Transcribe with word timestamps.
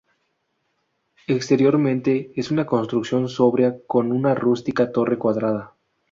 Exteriormente 1.27 2.31
es 2.35 2.49
una 2.49 2.65
construcción 2.65 3.29
sobria 3.29 3.77
con 3.85 4.11
una 4.11 4.33
rústica 4.33 4.91
torre 4.91 5.19
cuadrada. 5.19 5.75